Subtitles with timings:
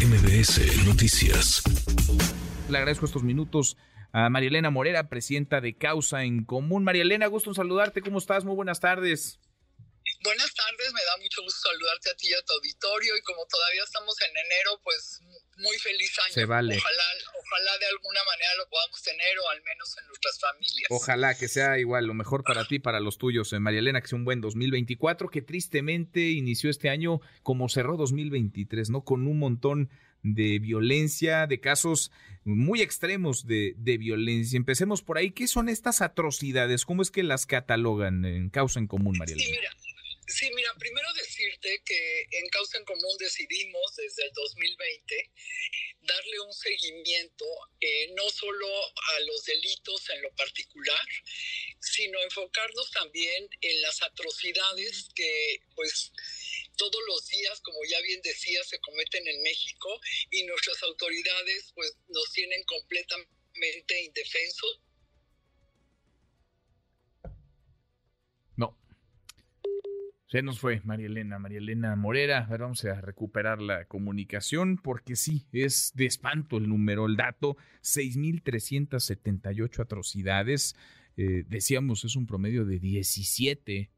[0.00, 1.62] MBS Noticias.
[2.70, 3.76] Le agradezco estos minutos
[4.12, 6.84] a María Elena Morera, presidenta de Causa en Común.
[6.84, 8.00] María Elena, gusto en saludarte.
[8.00, 8.46] ¿Cómo estás?
[8.46, 9.38] Muy buenas tardes.
[10.24, 10.59] Buenas tardes,
[11.40, 14.80] mucho gusto saludarte a ti y a tu auditorio y como todavía estamos en enero,
[14.84, 15.20] pues
[15.56, 16.34] muy feliz año.
[16.34, 16.76] Se vale.
[16.76, 17.04] Ojalá,
[17.38, 20.88] ojalá de alguna manera lo podamos tener o al menos en nuestras familias.
[20.90, 24.08] Ojalá que sea igual, lo mejor para ti, para los tuyos, eh, María Elena, que
[24.08, 29.04] sea un buen 2024, que tristemente inició este año como cerró 2023, ¿no?
[29.04, 29.90] Con un montón
[30.22, 32.12] de violencia, de casos
[32.44, 34.56] muy extremos de, de, violencia.
[34.56, 35.30] Empecemos por ahí.
[35.30, 36.84] ¿Qué son estas atrocidades?
[36.84, 39.48] ¿Cómo es que las catalogan en causa en común, María Elena?
[39.48, 39.70] Sí, mira,
[40.30, 45.30] Sí, mira, primero decirte que en Causa en Común decidimos desde el 2020
[46.02, 47.44] darle un seguimiento
[47.80, 51.04] eh, no solo a los delitos en lo particular,
[51.80, 56.12] sino enfocarnos también en las atrocidades que pues
[56.76, 61.92] todos los días, como ya bien decía, se cometen en México y nuestras autoridades pues
[62.08, 64.80] nos tienen completamente indefensos
[70.30, 72.46] Se nos fue María Elena, María Elena Morera.
[72.48, 77.56] Vamos a recuperar la comunicación porque sí, es de espanto el número, el dato.
[77.82, 80.76] 6.378 atrocidades.
[81.16, 83.90] Eh, decíamos, es un promedio de 17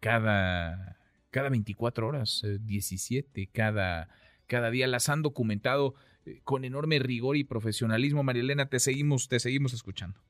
[0.00, 0.98] cada,
[1.30, 4.10] cada 24 horas, 17 eh, cada,
[4.46, 4.86] cada día.
[4.86, 5.94] Las han documentado
[6.26, 8.22] eh, con enorme rigor y profesionalismo.
[8.22, 10.20] María Elena, te seguimos, te seguimos escuchando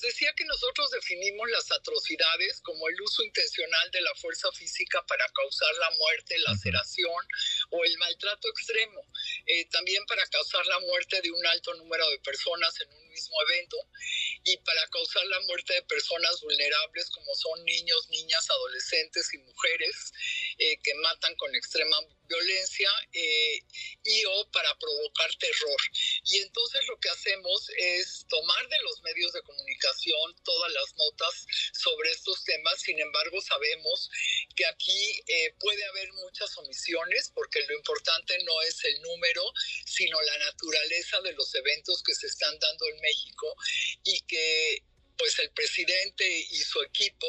[0.00, 5.26] decía que nosotros definimos las atrocidades como el uso intencional de la fuerza física para
[5.28, 7.24] causar la muerte, laceración
[7.70, 9.04] o el maltrato extremo.
[9.46, 13.36] Eh, también para causar la muerte de un alto número de personas en un mismo
[13.48, 13.76] evento
[14.44, 20.12] y para causar la muerte de personas vulnerables como son niños, niñas, adolescentes y mujeres
[20.58, 21.96] eh, que matan con extrema
[22.28, 23.58] violencia eh,
[24.04, 25.80] y o para provocar terror.
[26.24, 31.46] Y entonces lo que hacemos es tomar de los medios de comunicación todas las notas
[31.72, 34.10] sobre estos temas, sin embargo sabemos
[34.56, 39.42] que aquí eh, puede haber muchas omisiones porque lo importante no es el número,
[39.84, 43.54] sino la naturaleza de los eventos que se están dando en México
[44.04, 44.82] y que
[45.20, 47.26] pues el presidente y su equipo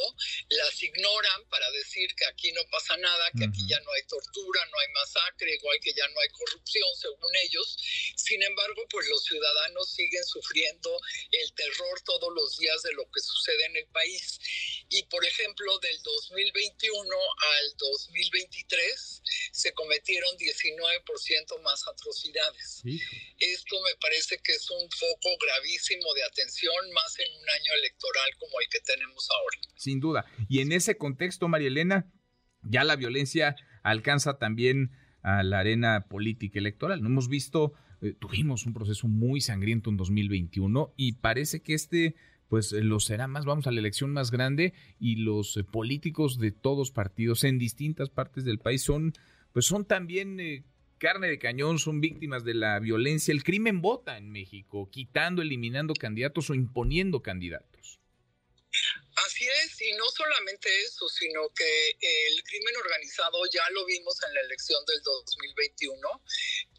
[0.48, 4.66] las ignoran para decir que aquí no pasa nada, que aquí ya no hay tortura,
[4.66, 7.78] no hay masacre, igual que ya no hay corrupción, según ellos.
[8.16, 10.98] Sin embargo, pues los ciudadanos siguen sufriendo
[11.32, 14.40] el terror todos los días de lo que sucede en el país.
[14.92, 19.22] Y por ejemplo, del 2021 al 2023
[19.54, 22.84] se cometieron 19% más atrocidades.
[23.40, 28.30] Esto me parece que es un foco gravísimo de atención, más en un año electoral
[28.38, 29.58] como el que tenemos ahora.
[29.78, 30.26] Sin duda.
[30.50, 32.12] Y en ese contexto, María Elena,
[32.62, 34.92] ya la violencia alcanza también
[35.24, 37.02] a la arena política electoral.
[37.02, 42.16] No hemos visto, eh, tuvimos un proceso muy sangriento en 2021 y parece que este
[42.52, 46.52] pues lo será más, vamos a la elección más grande y los eh, políticos de
[46.52, 49.14] todos partidos en distintas partes del país son
[49.54, 50.66] pues son también eh,
[50.98, 53.32] carne de cañón, son víctimas de la violencia.
[53.32, 58.02] El crimen vota en México, quitando, eliminando candidatos o imponiendo candidatos.
[59.16, 64.34] Así es, y no solamente eso, sino que el crimen organizado ya lo vimos en
[64.34, 66.22] la elección del 2021,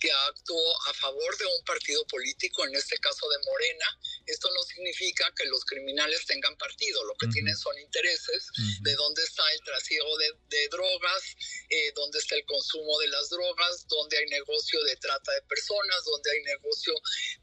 [0.02, 3.86] que actuó a favor de un partido político, en este caso de Morena.
[4.26, 8.48] Esto no significa que los criminales tengan partido, lo que tienen son intereses
[8.80, 11.22] de dónde está el trasiego de, drogas,
[11.68, 16.04] eh, dónde está el consumo de las drogas, dónde hay negocio de trata de personas,
[16.04, 16.94] dónde hay negocio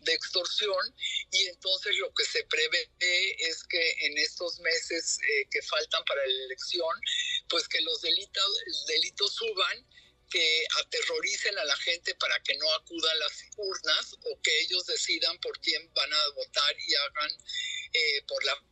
[0.01, 0.95] de extorsión.
[1.31, 2.91] Y entonces lo que se prevé
[3.39, 6.93] es que en estos meses eh, que faltan para la elección,
[7.47, 9.87] pues que los delitos, delitos suban
[10.29, 14.85] que aterroricen a la gente para que no acuda a las urnas o que ellos
[14.85, 17.31] decidan por quién van a votar y hagan
[17.93, 18.63] eh, por la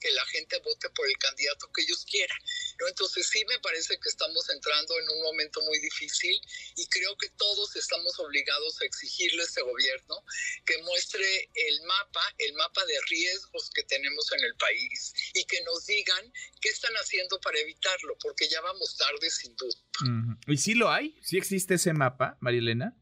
[0.00, 2.38] que la gente vote por el candidato que ellos quieran.
[2.78, 2.88] ¿no?
[2.88, 6.40] Entonces sí me parece que estamos entrando en un momento muy difícil
[6.76, 10.24] y creo que todos estamos obligados a exigirle a este gobierno
[10.64, 15.62] que muestre el mapa, el mapa de riesgos que tenemos en el país y que
[15.62, 19.78] nos digan qué están haciendo para evitarlo, porque ya vamos tarde sin duda.
[20.46, 21.18] ¿Y sí lo hay?
[21.22, 22.96] ¿Sí existe ese mapa, Marilena?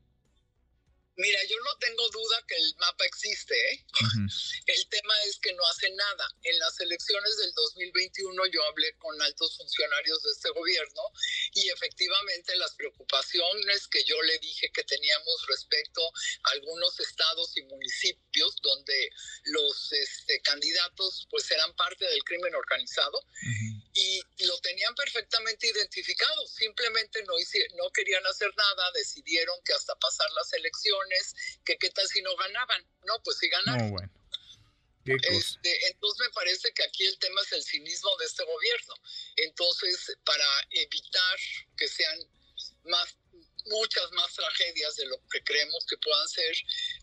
[1.21, 3.55] Mira, yo no tengo duda que el mapa existe.
[3.55, 3.85] ¿eh?
[4.67, 6.29] El tema es que no hace nada.
[6.43, 11.03] En las elecciones del 2021 yo hablé con altos funcionarios de este gobierno
[11.55, 16.03] y efectivamente las preocupaciones que yo le dije que teníamos respecto
[16.45, 19.11] a algunos estados y municipios donde
[19.45, 23.25] los este, candidatos pues eran parte del crimen organizado
[23.95, 27.35] y lo tenían perfectamente identificado, simplemente no,
[27.77, 31.35] no querían hacer nada, decidieron que hasta pasar las elecciones,
[31.65, 33.91] que qué tal si no ganaban, no, pues si ganaron.
[33.91, 34.21] bueno.
[35.23, 38.95] Este, entonces me parece que aquí el tema es el cinismo de este gobierno.
[39.37, 41.39] Entonces, para evitar
[41.77, 42.19] que sean
[42.85, 43.17] más
[43.67, 46.57] muchas más tragedias de lo que creemos que puedan ser,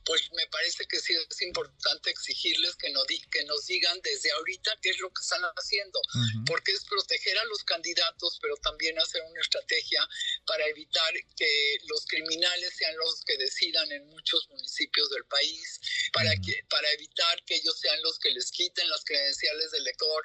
[0.07, 4.71] pues me parece que sí es importante exigirles que, no que nos digan desde ahorita
[4.81, 5.99] qué es lo que están haciendo,
[6.45, 10.07] porque es proteger a los candidatos, pero también hacer una estrategia
[10.45, 15.81] para evitar que los criminales sean los que decidan en muchos municipios del país,
[16.13, 20.23] para, que, para evitar que ellos sean los que les quiten las credenciales del elector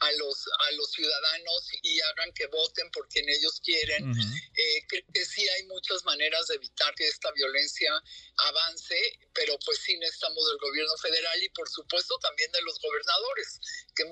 [0.00, 4.10] a los, a los ciudadanos y hagan que voten por quien ellos quieren.
[4.10, 7.90] Eh, creo que sí hay muchas maneras de evitar que esta violencia
[8.36, 8.96] avance,
[9.32, 13.60] pero pues sí necesitamos del gobierno federal y por supuesto también de los gobernadores,
[13.94, 14.04] que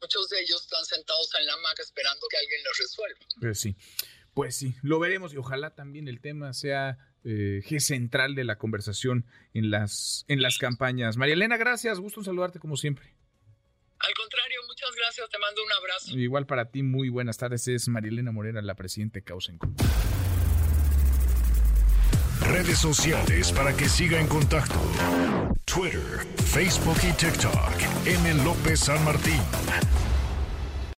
[0.00, 3.26] muchos de ellos están sentados en la maca esperando que alguien los resuelva.
[3.40, 3.76] Pues sí,
[4.34, 9.26] pues sí, lo veremos y ojalá también el tema sea eh, central de la conversación
[9.54, 11.16] en las, en las campañas.
[11.16, 13.14] María Elena, gracias, gusto en saludarte como siempre.
[14.02, 14.41] Al contrario,
[15.12, 16.18] gracias, te mando un abrazo.
[16.18, 17.68] Igual para ti, muy buenas tardes.
[17.68, 19.52] Es Marilena Morera, la presidenta de Causa
[22.40, 24.80] Redes sociales para que siga en contacto:
[25.64, 28.06] Twitter, Facebook y TikTok.
[28.06, 28.44] M.
[28.44, 29.40] López San Martín.